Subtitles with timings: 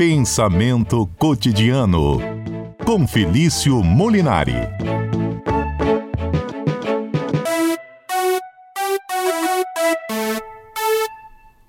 [0.00, 2.20] Pensamento cotidiano
[2.86, 4.54] com Felício Molinari.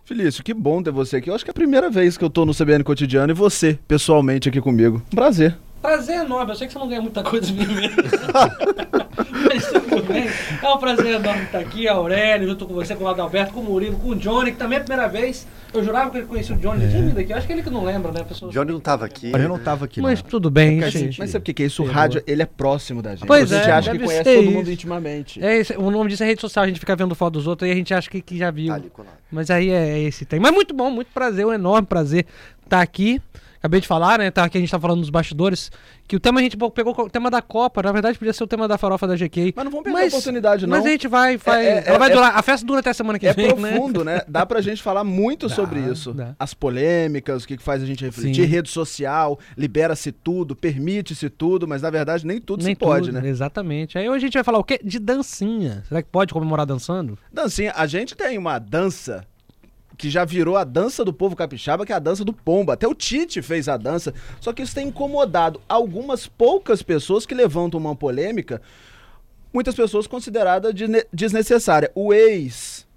[0.05, 1.29] Felício, que bom ter você aqui.
[1.29, 3.77] Eu acho que é a primeira vez que eu tô no CBN Cotidiano e você,
[3.85, 5.03] pessoalmente, aqui comigo.
[5.11, 5.57] Um prazer.
[5.81, 7.97] Prazer enorme, eu sei que você não ganha muita coisa de mim mesmo.
[9.53, 10.27] Mas tudo bem.
[10.61, 13.63] É um prazer enorme estar aqui, Aurélio, junto com você, com o Adalberto, com o
[13.63, 15.47] Murilo, com o Johnny, que também é a primeira vez.
[15.73, 17.31] Eu jurava que ele conhecia o Johnny, ele tinha vindo aqui.
[17.31, 18.51] Eu acho que ele que não lembra, né, pessoal?
[18.51, 19.31] Johnny não estava aqui.
[19.31, 20.29] Eu não tava aqui, Mas não.
[20.29, 20.79] tudo bem.
[21.17, 21.83] Mas sabe o que que é isso?
[21.83, 23.25] O É, rádio, ele é próximo da gente.
[23.27, 24.51] Pois a gente é, acha que conhece todo isso.
[24.51, 25.43] mundo intimamente.
[25.43, 27.69] É, esse- o nome disso é rede social, a gente fica vendo foto dos outros
[27.69, 28.67] e a gente acha que, que já viu.
[28.67, 28.91] Tá ali.
[29.31, 30.39] Mas aí é esse tem.
[30.39, 32.25] Mas muito bom, muito prazer, um enorme prazer
[32.65, 33.21] estar aqui.
[33.61, 34.31] Acabei de falar, né?
[34.31, 35.71] Tá aqui a gente tá falando nos bastidores.
[36.07, 37.83] Que o tema a gente pegou o tema da Copa.
[37.83, 39.53] Na verdade, podia ser o tema da farofa da GK.
[39.55, 40.75] Mas não vamos perder a oportunidade, não.
[40.75, 41.37] Mas a gente vai.
[41.37, 42.35] vai É, é, ela vai é- durar.
[42.35, 43.71] A festa dura até a semana que É vem, né?
[43.73, 44.21] profundo, né?
[44.27, 46.11] Dá pra gente falar muito sobre isso.
[46.11, 46.35] dá.
[46.39, 48.49] As polêmicas, o que que faz a gente refletir, Sim.
[48.49, 53.21] rede social, libera-se tudo, permite-se tudo, mas na verdade nem tudo Nem se pode, tudo,
[53.21, 53.29] né?
[53.29, 53.95] Exatamente.
[53.95, 54.79] Aí hoje a gente vai falar o quê?
[54.83, 55.83] De dancinha.
[55.87, 57.15] Será que pode comemorar dançando?
[57.31, 59.23] Dancinha, a gente tem uma dança
[59.97, 62.71] que já virou a dança do povo capixaba, que é a dança do pombo.
[62.71, 64.13] Até o Tite fez a dança.
[64.39, 68.61] Só que isso tem incomodado algumas poucas pessoas que levantam uma polêmica,
[69.53, 71.91] muitas pessoas consideradas desne- desnecessária.
[71.93, 72.87] O ex,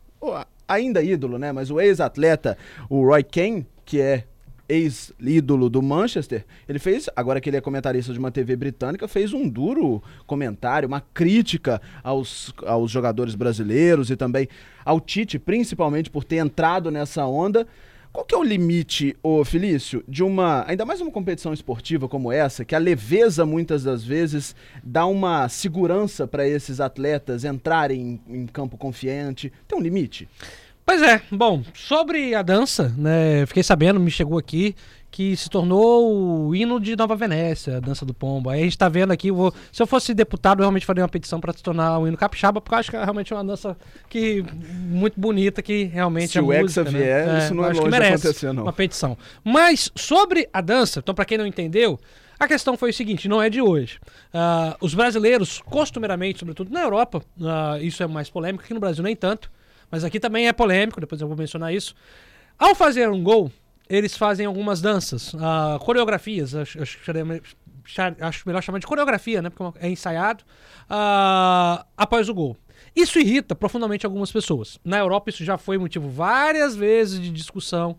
[0.67, 1.53] ainda ídolo, né?
[1.53, 2.56] Mas o ex-atleta,
[2.89, 4.25] o Roy Kane, que é
[4.69, 9.33] ex-ídolo do Manchester, ele fez, agora que ele é comentarista de uma TV britânica, fez
[9.33, 14.48] um duro comentário, uma crítica aos, aos jogadores brasileiros e também
[14.85, 17.67] ao Tite, principalmente por ter entrado nessa onda.
[18.15, 22.31] Qual que é o limite, ô Felício, de uma, ainda mais uma competição esportiva como
[22.31, 24.55] essa, que a leveza muitas das vezes
[24.85, 29.53] dá uma segurança para esses atletas entrarem em, em campo confiante?
[29.67, 30.29] Tem um limite?
[30.87, 33.47] Pois é, bom, sobre a dança, né?
[33.47, 34.77] Fiquei sabendo, me chegou aqui
[35.11, 38.51] que se tornou o hino de Nova Venécia, a dança do pombo.
[38.51, 41.05] Aí a gente tá vendo aqui, eu vou, se eu fosse deputado, eu realmente faria
[41.05, 43.45] uma petição para se tornar o hino capixaba, porque eu acho que é realmente uma
[43.45, 43.77] dança
[44.11, 44.45] que
[44.77, 46.98] muito bonita, que realmente Se a o Hexa música, né?
[46.98, 48.64] vier, isso não é acho que longe merece acontecer, não.
[48.64, 49.17] Uma petição.
[49.45, 51.98] Mas sobre a dança, então para quem não entendeu,
[52.39, 54.01] a questão foi o seguinte, não é de hoje.
[54.33, 59.05] Ah, os brasileiros, costumeiramente, sobretudo na Europa, ah, isso é mais polêmico, aqui no Brasil
[59.05, 59.48] nem tanto,
[59.90, 61.95] mas aqui também é polêmico, depois eu vou mencionar isso.
[62.58, 63.50] Ao fazer um gol,
[63.89, 67.00] eles fazem algumas danças, ah, coreografias, acho, acho,
[68.20, 69.50] acho melhor chamar de coreografia, né?
[69.50, 70.45] Porque é ensaiado,
[70.89, 72.56] ah, após o gol.
[72.95, 74.78] Isso irrita profundamente algumas pessoas.
[74.84, 77.96] Na Europa isso já foi motivo várias vezes de discussão.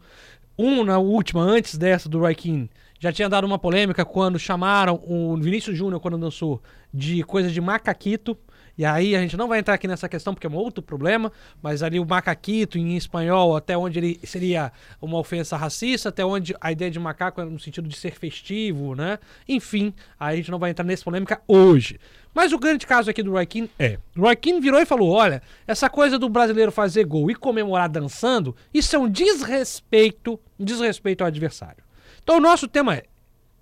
[0.58, 5.02] Um na última, antes dessa, do Roy Keane, já tinha dado uma polêmica quando chamaram
[5.06, 6.62] o Vinícius Júnior, quando dançou,
[6.94, 8.38] de coisa de macaquito.
[8.78, 11.32] E aí a gente não vai entrar aqui nessa questão porque é um outro problema,
[11.62, 14.72] mas ali o macaquito em espanhol, até onde ele seria
[15.02, 18.96] uma ofensa racista, até onde a ideia de macaco é no sentido de ser festivo,
[18.96, 19.18] né?
[19.48, 22.00] Enfim, aí a gente não vai entrar nessa polêmica hoje.
[22.34, 25.10] Mas o grande caso aqui do Roy Keane é, o Roy Keane virou e falou,
[25.10, 30.66] olha, essa coisa do brasileiro fazer gol e comemorar dançando, isso é um desrespeito, um
[30.66, 31.82] desrespeito ao adversário.
[32.22, 33.04] Então o nosso tema é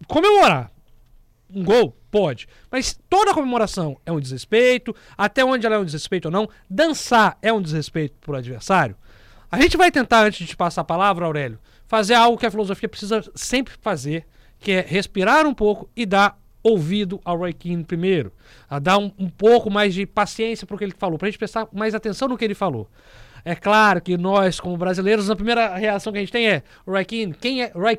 [0.07, 0.72] comemorar,
[1.53, 1.97] um gol?
[2.09, 2.47] Pode.
[2.72, 4.96] Mas toda comemoração é um desrespeito.
[5.18, 6.50] Até onde ela é um desrespeito ou não.
[6.69, 8.96] Dançar é um desrespeito pro adversário.
[9.52, 12.90] A gente vai tentar, antes de passar a palavra, Aurélio, fazer algo que a filosofia
[12.90, 14.25] precisa sempre fazer,
[14.59, 18.31] que é respirar um pouco e dar ouvido ao Roy Keane primeiro.
[18.70, 21.68] A dar um, um pouco mais de paciência pro que ele falou, pra gente prestar
[21.72, 22.90] mais atenção no que ele falou.
[23.46, 26.64] É claro que nós, como brasileiros, a primeira reação que a gente tem é
[27.06, 27.72] Keane, quem é?
[27.76, 27.96] Roy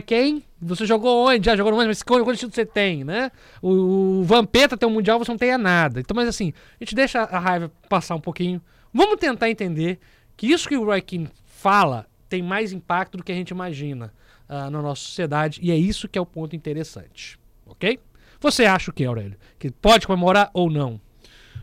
[0.00, 0.44] Keane?
[0.60, 1.46] Você jogou onde?
[1.46, 3.30] Já jogou Manchester, mas qual- títulos você tem, né?
[3.60, 5.98] O, o Vampeta tem um Mundial, você não tem nada.
[6.00, 8.60] Então, mas assim, a gente deixa a raiva passar um pouquinho.
[8.92, 9.98] Vamos tentar entender
[10.36, 14.12] que isso que o Keane fala tem mais impacto do que a gente imagina
[14.48, 15.58] ah, na nossa sociedade.
[15.62, 17.98] E é isso que é o ponto interessante, ok?
[18.40, 19.36] Você acha o que, Aurélio?
[19.58, 21.00] Que pode comemorar ou não?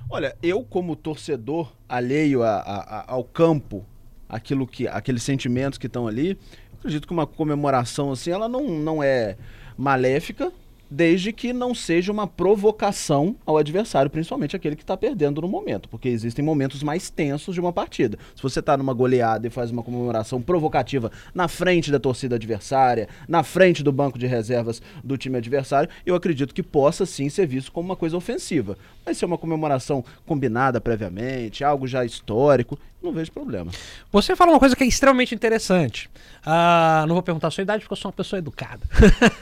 [0.09, 3.85] Olha, eu como torcedor alheio a- a- ao campo,
[4.29, 6.37] aquilo que, aqueles sentimentos que estão ali,
[6.77, 9.35] acredito que uma comemoração assim, ela não, não é
[9.77, 10.51] maléfica,
[10.89, 15.89] desde que não seja uma provocação ao adversário, principalmente aquele que está perdendo no momento,
[15.89, 18.17] porque existem momentos mais tensos de uma partida.
[18.35, 23.07] Se você está numa goleada e faz uma comemoração provocativa na frente da torcida adversária,
[23.27, 27.47] na frente do banco de reservas do time adversário, eu acredito que possa sim ser
[27.47, 28.77] visto como uma coisa ofensiva.
[29.05, 33.71] Mas se é uma comemoração combinada previamente, algo já histórico, não vejo problema.
[34.11, 36.09] Você falou uma coisa que é extremamente interessante.
[36.45, 38.81] Ah, não vou perguntar a sua idade porque eu sou uma pessoa educada.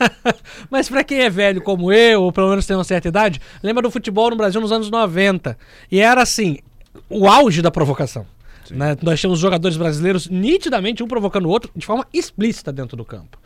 [0.69, 3.81] Mas pra quem é velho como eu, ou pelo menos tem uma certa idade, lembra
[3.81, 5.57] do futebol no Brasil nos anos 90.
[5.91, 6.59] E era assim,
[7.09, 8.25] o auge da provocação.
[8.71, 8.97] Né?
[9.01, 13.37] Nós temos jogadores brasileiros nitidamente um provocando o outro de forma explícita dentro do campo.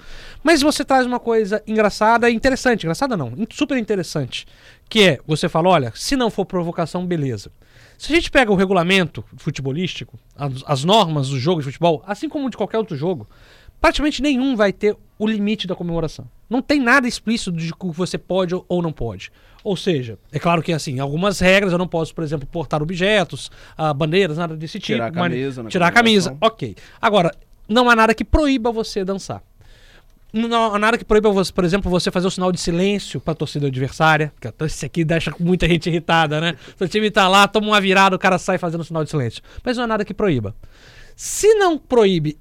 [0.43, 2.83] Mas você traz uma coisa engraçada e interessante.
[2.83, 4.47] Engraçada não, super interessante.
[4.87, 7.51] Que é, você fala, olha, se não for provocação, beleza.
[7.97, 12.29] Se a gente pega o regulamento futebolístico, as, as normas do jogo de futebol, assim
[12.29, 13.27] como de qualquer outro jogo,
[13.81, 16.29] praticamente nenhum vai ter o limite da comemoração.
[16.49, 19.31] Não tem nada explícito de que você pode ou não pode.
[19.63, 23.51] Ou seja, é claro que assim, algumas regras eu não posso, por exemplo, portar objetos,
[23.77, 24.93] uh, bandeiras, nada desse tipo.
[24.93, 25.63] Tirar a camisa.
[25.65, 26.75] Tirar a camisa, ok.
[27.01, 27.35] Agora,
[27.67, 29.41] não há nada que proíba você dançar.
[30.33, 33.31] Não há nada que proíba você, por exemplo, você fazer o sinal de silêncio para
[33.31, 34.33] a torcida adversária.
[34.39, 36.55] Que esse aqui deixa muita gente irritada, né?
[36.77, 39.09] Se o time tá lá, toma uma virada, o cara sai fazendo o sinal de
[39.09, 39.41] silêncio.
[39.63, 40.55] Mas não há nada que proíba.
[41.15, 42.37] Se não proíbe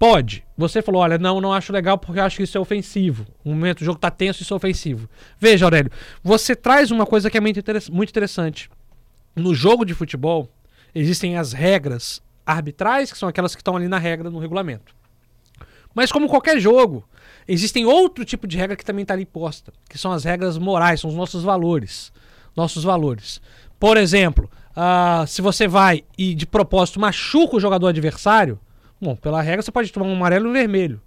[0.00, 0.42] Pode.
[0.56, 3.26] Você falou, olha, não, não acho legal porque acho que isso é ofensivo.
[3.44, 5.06] No momento o jogo tá tenso, isso é ofensivo.
[5.38, 5.90] Veja, Aurélio,
[6.24, 7.62] você traz uma coisa que é muito,
[7.92, 8.70] muito interessante.
[9.36, 10.48] No jogo de futebol,
[10.94, 14.94] existem as regras arbitrais, que são aquelas que estão ali na regra, no regulamento.
[15.94, 17.04] Mas como qualquer jogo,
[17.46, 21.00] existem outro tipo de regra que também está ali posta, que são as regras morais,
[21.00, 22.12] são os nossos valores.
[22.56, 23.40] Nossos valores.
[23.78, 28.58] Por exemplo, uh, se você vai e de propósito machuca o jogador adversário,
[29.00, 31.00] Bom, pela regra você pode tomar um amarelo e um vermelho.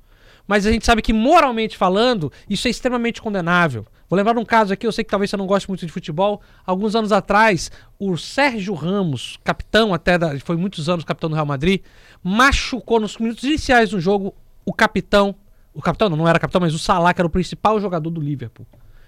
[0.47, 3.85] Mas a gente sabe que, moralmente falando, isso é extremamente condenável.
[4.09, 6.41] Vou lembrar um caso aqui, eu sei que talvez você não goste muito de futebol.
[6.65, 11.45] Alguns anos atrás, o Sérgio Ramos, capitão até, da, foi muitos anos capitão do Real
[11.45, 11.81] Madrid,
[12.21, 14.33] machucou nos minutos iniciais do jogo
[14.65, 15.35] o capitão.
[15.73, 18.21] O capitão não, não era capitão, mas o Salah, que era o principal jogador do
[18.21, 18.65] Liverpool.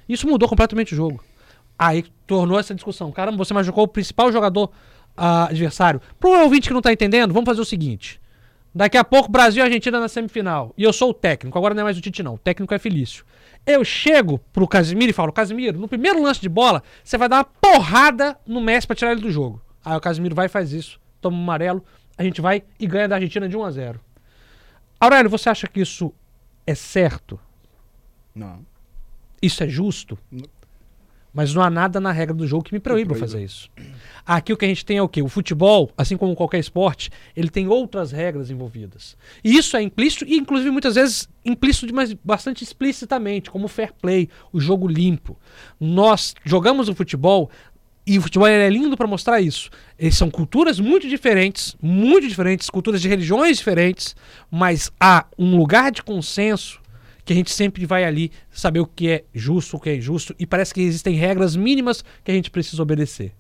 [0.08, 1.24] Isso mudou completamente o jogo.
[1.78, 3.12] Aí tornou essa discussão.
[3.12, 4.72] Caramba, você machucou o principal jogador
[5.18, 6.02] uh, adversário.
[6.20, 8.20] Para o ouvinte que não está entendendo, vamos fazer o seguinte.
[8.74, 10.74] Daqui a pouco, Brasil e Argentina na semifinal.
[10.78, 11.58] E eu sou o técnico.
[11.58, 12.34] Agora não é mais o Tite, não.
[12.36, 13.24] O técnico é Felício.
[13.66, 17.38] Eu chego pro Casimiro e falo: Casimiro, no primeiro lance de bola, você vai dar
[17.38, 19.62] uma porrada no Messi pra tirar ele do jogo.
[19.84, 21.00] Aí o Casimiro vai e faz isso.
[21.22, 21.84] Toma um amarelo.
[22.18, 24.00] A gente vai e ganha da Argentina de 1 a 0
[25.06, 26.12] Aurélio, você acha que isso
[26.66, 27.40] é certo?
[28.34, 28.66] Não.
[29.42, 30.18] Isso é justo?
[30.32, 30.56] Não.
[31.32, 33.70] Mas não há nada na regra do jogo que me proíba fazer isso.
[34.26, 35.22] Aqui o que a gente tem é o quê?
[35.22, 39.18] O futebol, assim como qualquer esporte, ele tem outras regras envolvidas.
[39.44, 43.94] E isso é implícito e, inclusive, muitas vezes implícito, mas bastante explicitamente, como o fair
[44.02, 45.38] play, o jogo limpo.
[45.78, 47.52] Nós jogamos o futebol
[48.06, 49.70] e o futebol é lindo para mostrar isso.
[49.98, 54.16] Eles são culturas muito diferentes, muito diferentes, culturas de religiões diferentes,
[54.52, 56.80] mas há um lugar de consenso
[57.24, 60.36] que a gente sempre vai ali saber o que é justo, o que é injusto,
[60.38, 63.34] e parece que existem regras mínimas que a gente precisa obedecer.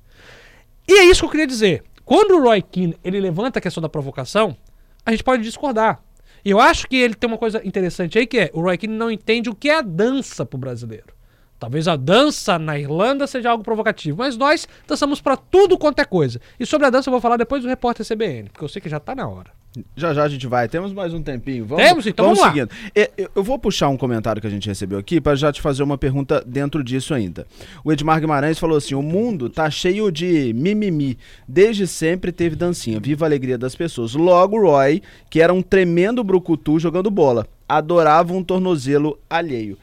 [0.87, 1.83] E é isso que eu queria dizer.
[2.03, 4.57] Quando o Roy Keane ele levanta a questão da provocação,
[5.05, 6.01] a gente pode discordar.
[6.43, 8.95] E eu acho que ele tem uma coisa interessante aí que é o Roy Keane
[8.95, 11.14] não entende o que é a dança pro brasileiro.
[11.59, 16.05] Talvez a dança na Irlanda seja algo provocativo, mas nós dançamos para tudo quanto é
[16.05, 16.39] coisa.
[16.59, 18.89] E sobre a dança eu vou falar depois do repórter CBN, porque eu sei que
[18.89, 19.51] já tá na hora.
[19.95, 20.67] Já já a gente vai.
[20.67, 21.65] Temos mais um tempinho.
[21.65, 22.69] Vamos, Temos, então vamos, vamos seguindo.
[23.35, 25.97] Eu vou puxar um comentário que a gente recebeu aqui para já te fazer uma
[25.97, 27.45] pergunta dentro disso ainda.
[27.83, 31.17] O Edmar Guimarães falou assim: o mundo tá cheio de mimimi.
[31.47, 32.99] Desde sempre teve dancinha.
[32.99, 34.13] Viva a alegria das pessoas.
[34.13, 39.77] Logo, Roy, que era um tremendo brucutu jogando bola, adorava um tornozelo alheio.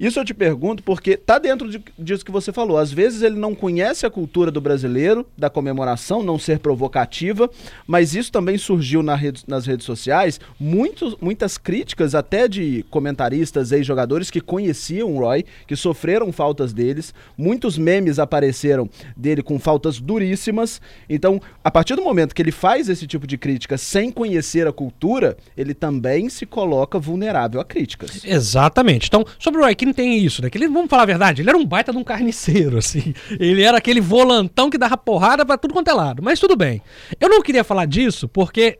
[0.00, 2.78] Isso eu te pergunto porque tá dentro de, disso que você falou.
[2.78, 7.50] Às vezes ele não conhece a cultura do brasileiro, da comemoração, não ser provocativa,
[7.86, 10.40] mas isso também surgiu na rede, nas redes sociais.
[10.58, 17.12] Muitos, muitas críticas, até de comentaristas, ex-jogadores que conheciam o Roy, que sofreram faltas deles.
[17.36, 20.80] Muitos memes apareceram dele com faltas duríssimas.
[21.10, 24.72] Então, a partir do momento que ele faz esse tipo de crítica sem conhecer a
[24.72, 28.24] cultura, ele também se coloca vulnerável a críticas.
[28.24, 29.06] Exatamente.
[29.06, 30.50] Então, sobre o Roy, que tem isso, né?
[30.50, 33.14] Que ele, vamos falar a verdade, ele era um baita de um carniceiro, assim.
[33.38, 36.22] Ele era aquele volantão que dava porrada para tudo quanto é lado.
[36.22, 36.82] Mas tudo bem.
[37.20, 38.78] Eu não queria falar disso porque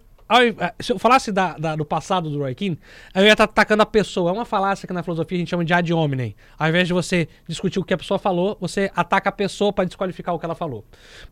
[0.81, 2.79] se eu falasse da, da, do passado do Roy Keane,
[3.15, 4.31] eu ia estar atacando a pessoa.
[4.31, 6.37] É uma falácia que na filosofia a gente chama de ad hominem.
[6.59, 9.85] Ao invés de você discutir o que a pessoa falou, você ataca a pessoa para
[9.85, 10.85] desqualificar o que ela falou.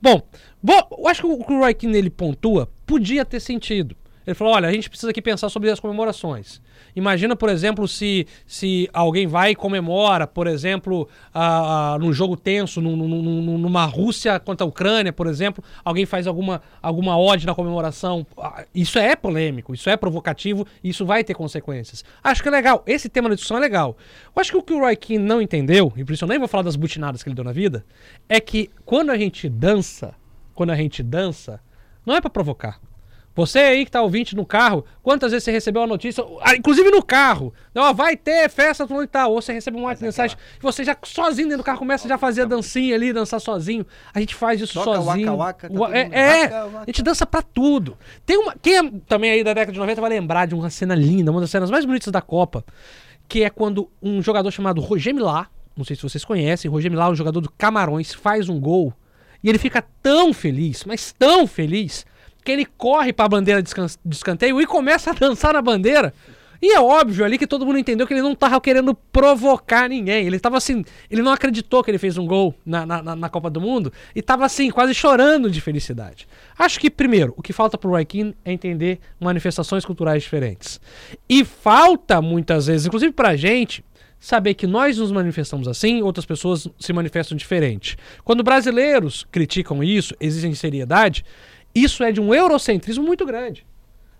[0.02, 0.20] Bom,
[0.60, 3.96] bom eu acho que o que o Roy Keane ele pontua podia ter sentido.
[4.28, 6.60] Ele falou: olha, a gente precisa aqui pensar sobre as comemorações.
[6.94, 12.78] Imagina, por exemplo, se, se alguém vai e comemora, por exemplo, uh, num jogo tenso,
[12.78, 17.54] num, num, numa Rússia contra a Ucrânia, por exemplo, alguém faz alguma, alguma ode na
[17.54, 18.26] comemoração.
[18.36, 22.04] Uh, isso é polêmico, isso é provocativo, isso vai ter consequências.
[22.22, 22.82] Acho que é legal.
[22.86, 23.96] Esse tema da discussão é legal.
[24.26, 26.38] Eu acho que o que o Roy Keane não entendeu, e por isso eu nem
[26.38, 27.82] vou falar das butinadas que ele deu na vida,
[28.28, 30.14] é que quando a gente dança,
[30.54, 31.60] quando a gente dança,
[32.04, 32.78] não é para provocar.
[33.38, 36.90] Você aí que tá ouvinte no carro, quantas vezes você recebeu a notícia, ah, inclusive
[36.90, 40.82] no carro, ó, vai ter festa e tal, ou você recebe uma mensagem que você
[40.82, 43.86] já sozinho dentro do carro começa já a fazer a dancinha ali, dançar sozinho.
[44.12, 45.36] A gente faz isso Toca sozinho.
[45.36, 46.78] waka, waka, tá é, é, waka, waka.
[46.80, 47.96] a gente dança pra tudo.
[48.26, 50.96] Tem uma, quem é também aí da década de 90 vai lembrar de uma cena
[50.96, 52.64] linda, uma das cenas mais bonitas da Copa,
[53.28, 57.08] que é quando um jogador chamado Roger Milá, não sei se vocês conhecem, Roger Milá,
[57.08, 58.92] um jogador do Camarões, faz um gol
[59.44, 62.04] e ele fica tão feliz, mas tão feliz,
[62.48, 66.14] que ele corre pra bandeira de escan- de escanteio e começa a dançar na bandeira.
[66.62, 70.26] E é óbvio ali que todo mundo entendeu que ele não tava querendo provocar ninguém.
[70.26, 73.50] Ele tava assim, ele não acreditou que ele fez um gol na, na, na- Copa
[73.50, 76.26] do Mundo e tava assim, quase chorando de felicidade.
[76.58, 80.80] Acho que, primeiro, o que falta pro Roy Keane é entender manifestações culturais diferentes.
[81.28, 83.84] E falta, muitas vezes, inclusive pra gente,
[84.18, 87.96] saber que nós nos manifestamos assim, outras pessoas se manifestam diferente.
[88.24, 91.24] Quando brasileiros criticam isso, exigem seriedade,
[91.82, 93.66] isso é de um eurocentrismo muito grande.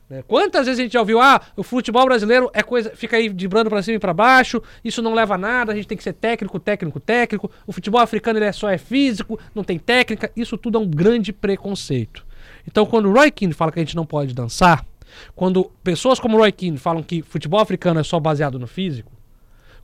[0.08, 0.22] né?
[0.26, 3.68] Quantas vezes a gente já ouviu, ah, o futebol brasileiro é coisa, fica aí vibrando
[3.68, 6.14] pra cima e pra baixo, isso não leva a nada, a gente tem que ser
[6.14, 10.56] técnico, técnico, técnico, o futebol africano ele é só é físico, não tem técnica, isso
[10.56, 12.26] tudo é um grande preconceito.
[12.66, 14.84] Então quando o Roy Keane fala que a gente não pode dançar,
[15.34, 19.12] quando pessoas como o Roy Keane falam que futebol africano é só baseado no físico,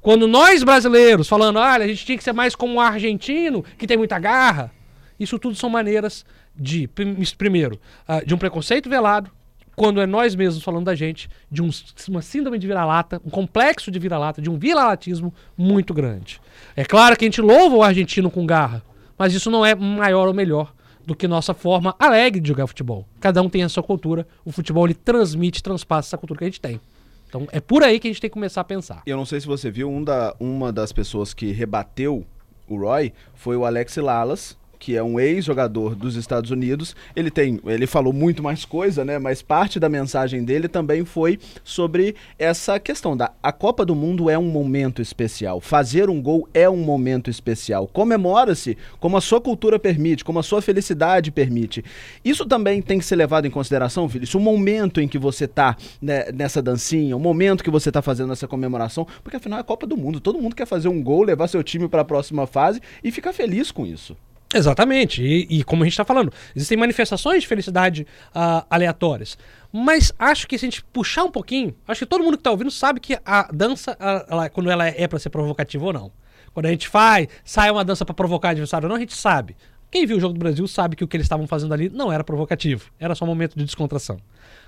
[0.01, 3.87] quando nós brasileiros falando, olha, a gente tinha que ser mais como o argentino, que
[3.87, 4.71] tem muita garra,
[5.19, 6.25] isso tudo são maneiras
[6.57, 9.31] de, prim- primeiro, ah, de um preconceito velado,
[9.77, 11.71] quando é nós mesmos falando da gente, de um-
[12.09, 16.41] uma síndrome de vira-lata, um complexo de vira-lata, de um viralatismo muito grande.
[16.77, 18.83] É claro que a gente louva o argentino com garra,
[19.19, 20.73] mas isso não é maior ou melhor
[21.07, 23.07] do que nossa forma alegre de jogar futebol.
[23.21, 26.49] Cada um tem a sua cultura, o futebol ele transmite, transpassa essa cultura que a
[26.49, 26.81] gente tem.
[27.29, 29.03] Então é por aí que a gente tem que começar a pensar.
[29.05, 32.25] Eu não sei se você viu, um da, uma das pessoas que rebateu
[32.69, 36.95] o Roy foi o Alex Lalas, que é um ex-jogador dos Estados Unidos.
[37.17, 39.19] Ele tem, ele falou muito mais coisa, né?
[39.19, 44.29] Mas parte da mensagem dele também foi sobre essa questão da a Copa do Mundo
[44.29, 45.59] é um momento especial.
[45.59, 47.87] Fazer um gol é um momento especial.
[47.87, 51.83] Comemora-se como a sua cultura permite, como a sua felicidade permite.
[52.23, 54.35] Isso também tem que ser levado em consideração, Vinícius.
[54.35, 58.35] O momento em que você tá né, nessa dancinha, o momento que você tá fazendo
[58.35, 60.21] essa comemoração, porque afinal é a Copa do Mundo.
[60.21, 63.33] Todo mundo quer fazer um gol, levar seu time para a próxima fase e ficar
[63.33, 64.15] feliz com isso.
[64.53, 65.23] Exatamente.
[65.23, 69.37] E, e como a gente está falando, existem manifestações de felicidade ah, aleatórias.
[69.73, 72.51] Mas acho que se a gente puxar um pouquinho, acho que todo mundo que está
[72.51, 73.97] ouvindo sabe que a dança,
[74.29, 76.13] ela- quando ela é para ser provocativa ou não.
[76.53, 79.57] Quando a gente faz, sai uma dança para provocar adversário ou não, a gente sabe.
[79.95, 82.11] Quem viu o jogo do Brasil sabe que o que eles estavam fazendo ali não
[82.13, 84.17] era provocativo, era só um momento de descontração.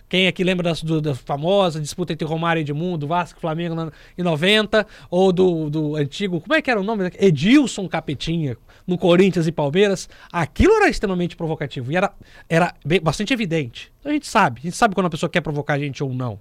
[0.09, 3.75] Quem aqui lembra das- do- da, famosa disputa entre Romário e Edmundo, Vasco e Flamengo
[3.75, 7.11] na- em 90, ou do, do antigo, como é que era o nome?
[7.19, 8.57] Edilson Capetinha,
[8.87, 10.09] no Corinthians e Palmeiras.
[10.31, 12.13] Aquilo era extremamente provocativo e era,
[12.49, 13.93] era bem- bastante evidente.
[13.99, 16.15] Então a gente sabe, a gente sabe quando a pessoa quer provocar a gente ou
[16.15, 16.39] não.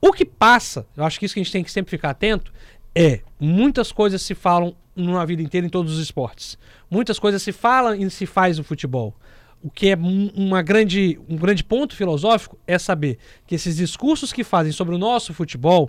[0.00, 2.50] O que passa, eu acho que isso que a gente tem que sempre ficar atento,
[2.94, 6.58] é muitas coisas se falam na vida inteira em todos os esportes.
[6.90, 9.14] Muitas coisas se falam e se faz no futebol.
[9.62, 14.32] O que é um- uma grande, um grande ponto filosófico é saber que esses discursos
[14.32, 15.88] que fazem sobre o nosso futebol,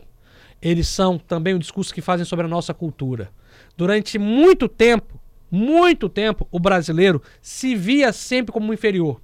[0.61, 3.31] eles são também um discurso que fazem sobre a nossa cultura.
[3.75, 5.19] Durante muito tempo,
[5.51, 9.19] muito tempo, o brasileiro se via sempre como inferior.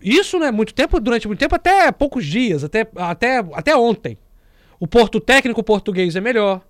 [0.00, 4.18] Isso não é muito tempo, durante muito tempo, até poucos dias, até, até, até ontem.
[4.78, 6.60] O porto técnico português é melhor.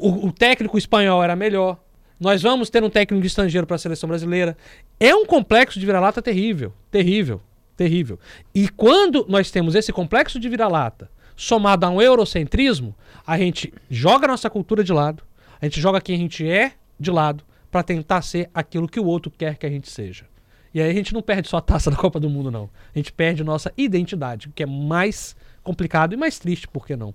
[0.00, 1.80] O, o técnico espanhol era melhor.
[2.20, 4.56] Nós vamos ter um técnico estrangeiro para a seleção brasileira.
[4.98, 6.72] É um complexo de vira-lata terrível.
[6.90, 7.40] Terrível.
[7.76, 8.18] Terrível.
[8.54, 12.94] E quando nós temos esse complexo de vira-lata somado a um eurocentrismo,
[13.26, 15.22] a gente joga a nossa cultura de lado,
[15.60, 19.04] a gente joga quem a gente é de lado para tentar ser aquilo que o
[19.04, 20.26] outro quer que a gente seja.
[20.74, 22.68] E aí a gente não perde só a taça da Copa do Mundo, não.
[22.94, 26.96] A gente perde nossa identidade, o que é mais complicado e mais triste, por que
[26.96, 27.14] não?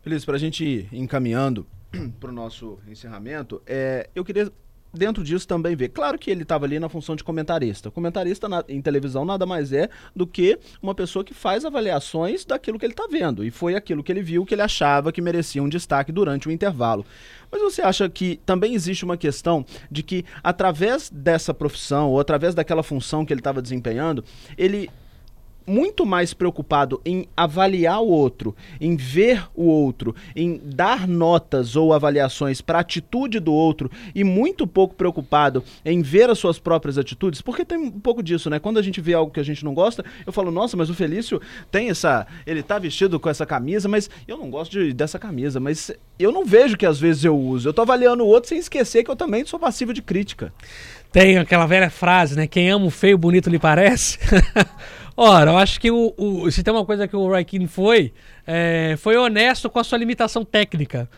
[0.00, 1.66] Feliz, para a gente ir encaminhando
[2.20, 4.50] para o nosso encerramento, é, eu queria,
[4.92, 5.88] dentro disso, também ver.
[5.90, 7.90] Claro que ele estava ali na função de comentarista.
[7.90, 12.78] Comentarista na- em televisão nada mais é do que uma pessoa que faz avaliações daquilo
[12.78, 13.44] que ele está vendo.
[13.44, 16.50] E foi aquilo que ele viu que ele achava que merecia um destaque durante o
[16.50, 17.04] intervalo.
[17.50, 22.54] Mas você acha que também existe uma questão de que, através dessa profissão, ou através
[22.54, 24.24] daquela função que ele estava desempenhando,
[24.56, 24.90] ele
[25.68, 31.92] muito mais preocupado em avaliar o outro, em ver o outro, em dar notas ou
[31.92, 36.96] avaliações para a atitude do outro e muito pouco preocupado em ver as suas próprias
[36.98, 38.58] atitudes, porque tem um pouco disso, né?
[38.58, 40.94] Quando a gente vê algo que a gente não gosta, eu falo, nossa, mas o
[40.94, 45.18] Felício tem essa, ele tá vestido com essa camisa, mas eu não gosto de- dessa
[45.18, 47.68] camisa, mas eu não vejo que às vezes eu uso.
[47.68, 50.52] Eu tô avaliando o outro sem esquecer que eu também sou passivo de crítica.
[51.12, 52.46] Tem aquela velha frase, né?
[52.46, 54.18] Quem ama o feio, bonito lhe parece.
[55.20, 58.12] Ora, eu acho que o, o- se tem uma coisa que o Keane foi,
[58.46, 61.10] é, foi honesto com a sua limitação técnica.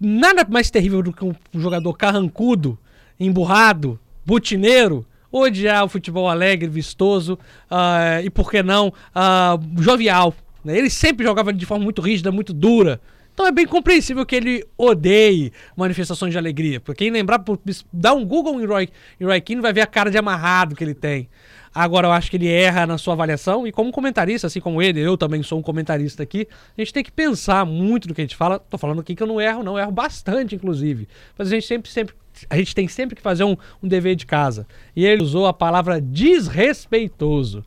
[0.00, 2.78] Nada mais terrível do que um jogador carrancudo,
[3.20, 7.38] emburrado, butineiro, odiar o futebol alegre, vistoso
[7.70, 10.34] ah, e, por que não, ah, jovial.
[10.64, 10.78] né?
[10.78, 13.02] Ele sempre jogava de forma muito rígida, muito dura.
[13.34, 16.80] Então é bem compreensível que ele odeie manifestações de alegria.
[16.80, 17.44] Porque quem lembrar,
[17.92, 18.88] dá um Google em Roy,
[19.20, 21.28] em Roy Keane vai ver a cara de amarrado que ele tem.
[21.74, 25.00] Agora eu acho que ele erra na sua avaliação e como comentarista, assim como ele,
[25.00, 28.24] eu também sou um comentarista aqui, a gente tem que pensar muito no que a
[28.24, 28.58] gente fala.
[28.58, 31.08] Tô falando aqui que eu não erro, não, erro bastante, inclusive.
[31.36, 32.14] Mas a gente sempre, sempre,
[32.50, 34.66] a gente tem sempre que fazer um, um dever de casa.
[34.94, 37.64] E ele usou a palavra desrespeitoso.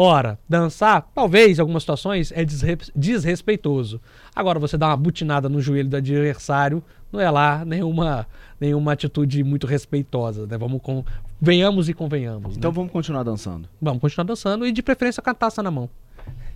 [0.00, 4.00] Ora, dançar, talvez em algumas situações, é desre- desrespeitoso.
[4.32, 8.24] Agora, você dar uma butinada no joelho do adversário, não é lá nenhuma,
[8.60, 10.56] nenhuma atitude muito respeitosa, né?
[10.56, 11.04] Vamos com,
[11.40, 12.56] venhamos e convenhamos.
[12.56, 12.74] Então né?
[12.76, 13.68] vamos continuar dançando.
[13.82, 15.90] Vamos continuar dançando e de preferência com a taça na mão.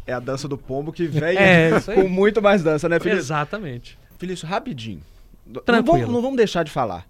[0.07, 3.23] É a dança do pombo que vem É, com muito mais dança, né, Felício?
[3.23, 3.99] Exatamente.
[4.19, 5.01] Felício, rapidinho.
[5.45, 5.99] Não Tranquilo.
[5.99, 7.05] vamos, não vamos deixar de falar.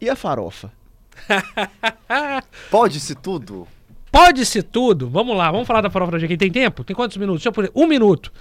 [0.00, 0.70] E a farofa?
[2.70, 3.66] Pode-se tudo?
[4.16, 5.08] Pode-se tudo.
[5.08, 6.36] Vamos lá, vamos falar da farofa da GK.
[6.36, 6.82] Tem tempo?
[6.84, 7.40] Tem quantos minutos?
[7.42, 7.70] Deixa eu pôr.
[7.74, 8.32] Um minuto.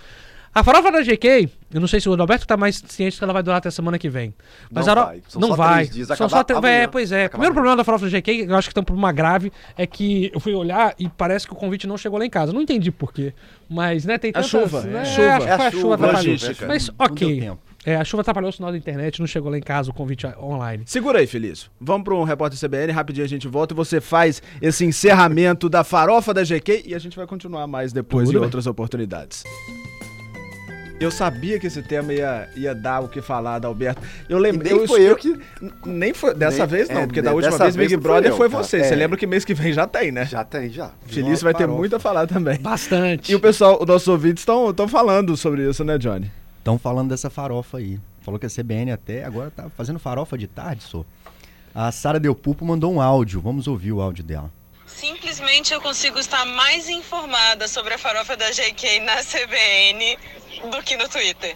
[0.53, 3.33] A farofa da GK, eu não sei se o Roberto tá mais ciente que ela
[3.33, 4.33] vai durar até a semana que vem.
[4.71, 5.21] Mas Não a vai.
[5.27, 5.73] São não só vai.
[5.83, 6.63] três dias, São só três-.
[6.63, 7.25] É, pois é.
[7.25, 7.53] O primeiro amanhã.
[7.53, 10.39] problema da farofa da GK, eu acho que tem um problema grave, é que eu
[10.39, 12.53] fui olhar e parece que o convite não chegou lá em casa.
[12.53, 13.33] Não entendi por quê.
[13.69, 14.49] Mas, né, tem A tantas...
[14.49, 15.21] chuva, né, chuva.
[15.23, 16.31] É, acho que É a a chuva, chuva atrapalhou.
[16.31, 16.67] logística.
[16.67, 17.51] Mas, Não deu ok.
[17.85, 20.25] É, a chuva atrapalhou o sinal da internet, não chegou lá em casa o convite
[20.41, 20.83] online.
[20.87, 21.69] Segura aí, Felício.
[21.79, 25.83] Vamos para um repórter CBN, rapidinho a gente volta e você faz esse encerramento da
[25.83, 28.45] farofa da GK e a gente vai continuar mais depois Tudo em bem.
[28.45, 29.43] outras oportunidades.
[30.97, 34.01] Eu sabia que esse tema ia, ia dar o que falar, Alberto.
[34.29, 34.63] Eu lembro.
[34.63, 35.37] nem foi eu que.
[35.85, 36.33] Nem foi.
[36.33, 38.81] Dessa Nem- vez não, é, porque da de- última vez Big Brother eu, foi você.
[38.81, 38.95] Você É.
[38.95, 40.25] lembra que mês que vem já tem, né?
[40.25, 40.91] Já tem, já.
[41.05, 42.57] Felício vai ter muito a falar também.
[42.59, 43.29] Bastante.
[43.31, 46.31] E o pessoal, os nossos ouvintes estão falando sobre isso, né, Johnny?
[46.65, 47.99] Estão falando dessa farofa aí.
[48.21, 51.05] Falou que a CBN até agora tá fazendo farofa de tarde, só.
[51.75, 53.39] A Sara Del Pupo mandou um áudio.
[53.39, 54.51] Vamos ouvir o áudio dela.
[54.87, 60.17] Simplesmente eu consigo estar mais informada sobre a farofa da JK na CBN
[60.71, 61.55] do que no Twitter.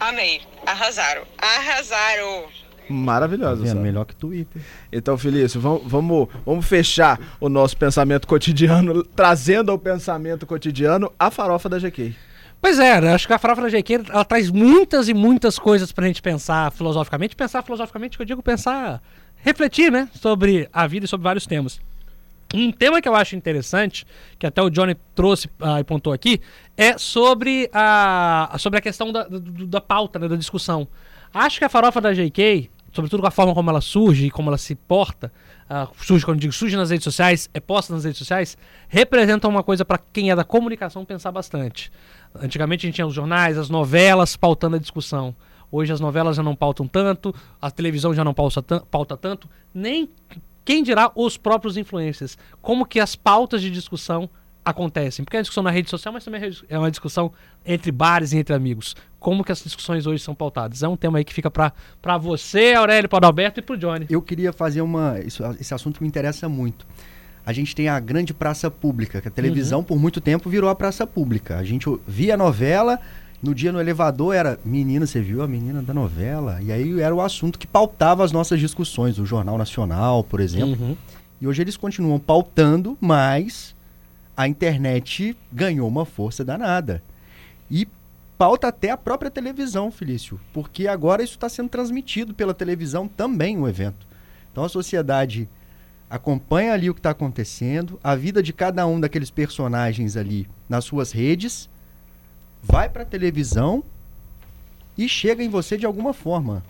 [0.00, 0.40] Amei.
[0.64, 1.24] Arrasaram.
[1.36, 2.46] Arrasaram.
[2.88, 3.68] Maravilhoso, vendo?
[3.68, 3.80] Sara.
[3.80, 4.62] Melhor que Twitter.
[4.90, 11.30] Então, Felício, vamos, vamos, vamos fechar o nosso pensamento cotidiano, trazendo ao pensamento cotidiano a
[11.30, 12.16] farofa da GK.
[12.60, 13.14] Pois é, né?
[13.14, 16.70] acho que a farofa da GQ ela traz muitas e muitas coisas pra gente pensar
[16.72, 17.36] filosoficamente.
[17.36, 19.00] Pensar filosoficamente, que eu digo pensar,
[19.36, 20.08] refletir, né?
[20.14, 21.80] Sobre a vida e sobre vários temas.
[22.52, 24.06] Um tema que eu acho interessante,
[24.38, 26.40] que até o Johnny trouxe ah, e pontou aqui,
[26.76, 30.88] é sobre a, sobre a questão da, do- da pauta, né, da discussão.
[31.32, 34.50] Acho que a farofa da JK, sobretudo com a forma como ela surge e como
[34.50, 35.32] ela se porta,
[35.70, 38.58] ah, surge, quando digo surge nas redes sociais, é posta nas redes sociais,
[38.88, 41.92] representa uma coisa para quem é da comunicação pensar bastante.
[42.34, 45.32] Antigamente a gente tinha os jornais, as novelas pautando a discussão.
[45.70, 47.32] Hoje as novelas já não pautam tanto,
[47.62, 50.08] a televisão já não pauta, pauta tanto, nem
[50.64, 52.36] quem dirá os próprios influencers.
[52.60, 54.28] Como que as pautas de discussão
[54.70, 55.24] acontecem?
[55.24, 57.32] Porque é uma discussão na rede social, mas também é uma discussão
[57.64, 58.94] entre bares e entre amigos.
[59.18, 60.82] Como que as discussões hoje são pautadas?
[60.82, 61.72] É um tema aí que fica para
[62.18, 64.06] você, Aurélio, para Alberto e para o Johnny.
[64.08, 65.18] Eu queria fazer uma.
[65.20, 66.86] isso- esse assunto me interessa muito.
[67.44, 70.74] A gente tem a grande praça pública, que a televisão por muito tempo virou a
[70.74, 71.56] praça pública.
[71.56, 72.98] A gente via a novela,
[73.42, 76.60] no dia no elevador era menina, você viu a menina da novela?
[76.62, 80.76] E aí era o assunto que pautava as nossas discussões, o Jornal Nacional, por exemplo.
[80.78, 80.96] Uhum.
[81.40, 83.74] E hoje eles continuam pautando, mas
[84.38, 87.02] a internet ganhou uma força danada.
[87.68, 87.88] E
[88.38, 93.58] pauta até a própria televisão, Felício, porque agora isso está sendo transmitido pela televisão também,
[93.58, 94.06] o evento.
[94.52, 95.48] Então a sociedade
[96.08, 100.84] acompanha ali o que está acontecendo, a vida de cada um daqueles personagens ali nas
[100.84, 101.68] suas redes,
[102.62, 103.82] vai para a televisão
[104.96, 106.62] e chega em você de alguma forma.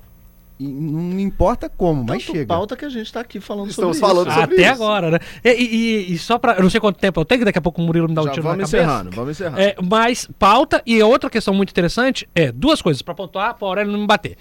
[0.60, 2.46] E não importa como, mas Tanto chega.
[2.46, 4.40] pauta que a gente tá aqui falando Estamos sobre falando isso.
[4.40, 4.82] sobre Até isso.
[4.82, 5.18] agora, né?
[5.44, 7.62] E, e- e só para Eu não sei quanto tempo eu tenho, que daqui a
[7.62, 8.84] pouco o Murilo me dá um Já tiro na vamos cabeça.
[8.84, 9.60] encerrando, vamos encerrando.
[9.60, 13.68] É, mas pauta e outra questão muito interessante é duas coisas para pontuar para o
[13.68, 14.36] Aurélio não me bater.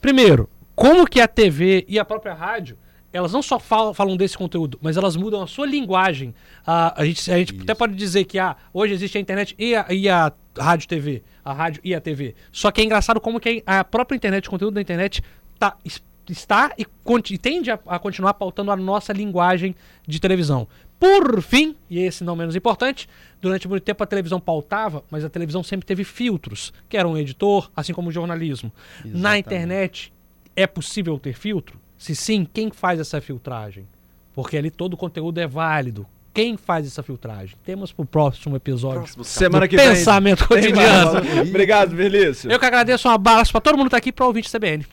[0.00, 2.76] Primeiro, como que a TV e a própria rádio
[3.12, 6.32] elas não só falam, falam desse conteúdo, mas elas mudam a sua linguagem.
[6.64, 9.74] Ah, a gente, a gente até pode dizer que ah, hoje existe a internet e
[9.74, 12.36] a, e a rádio TV, a rádio e a TV.
[12.52, 15.24] Só que é engraçado como que a própria internet, o conteúdo da internet
[15.60, 16.84] tá, es- está e,
[17.30, 19.76] e tende a, a continuar pautando a nossa linguagem
[20.08, 20.66] de televisão.
[20.98, 23.08] Por fim, e esse não menos importante,
[23.40, 27.16] durante muito tempo a televisão pautava, mas a televisão sempre teve filtros, que era um
[27.16, 28.70] editor, assim como o jornalismo.
[29.04, 30.12] Na internet,
[30.54, 31.80] é possível ter filtro?
[31.96, 33.86] Se sim, quem faz essa filtragem?
[34.34, 36.06] Porque ali todo o conteúdo é válido.
[36.32, 37.56] Quem faz essa filtragem?
[37.64, 39.24] Temos pro próximo episódio.
[39.24, 39.88] Semana do que vem.
[39.88, 41.42] Pensamento cotidiano.
[41.48, 42.50] Obrigado, Felício.
[42.52, 44.86] Eu que agradeço, um abraço pra todo mundo que tá aqui pro ouvinte CBN.